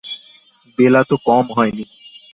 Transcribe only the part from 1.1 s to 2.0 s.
কম হয় নি।